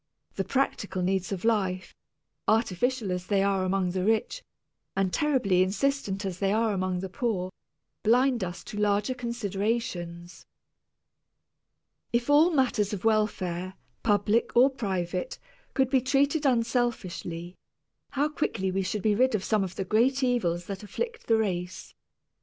The 0.33 0.43
practical 0.43 1.03
needs 1.03 1.31
of 1.31 1.45
life, 1.45 1.95
artificial 2.47 3.11
as 3.11 3.27
they 3.27 3.43
are 3.43 3.63
among 3.63 3.91
the 3.91 4.03
rich, 4.03 4.41
and 4.95 5.13
terribly 5.13 5.61
insistent 5.61 6.25
as 6.25 6.39
they 6.39 6.51
are 6.51 6.73
among 6.73 7.01
the 7.01 7.07
poor, 7.07 7.51
blind 8.01 8.43
us 8.43 8.63
to 8.63 8.79
larger 8.79 9.13
considerations. 9.13 10.47
If 12.11 12.31
all 12.31 12.49
matters 12.49 12.93
of 12.93 13.05
welfare, 13.05 13.75
public 14.01 14.57
or 14.57 14.71
private, 14.71 15.37
could 15.75 15.91
be 15.91 16.01
treated 16.01 16.47
unselfishly, 16.47 17.55
how 18.13 18.27
quickly 18.29 18.71
we 18.71 18.81
should 18.81 19.03
be 19.03 19.13
rid 19.13 19.35
of 19.35 19.43
some 19.43 19.63
of 19.63 19.75
the 19.75 19.85
great 19.85 20.23
evils 20.23 20.65
that 20.65 20.81
afflict 20.81 21.27
the 21.27 21.37
race. 21.37 21.93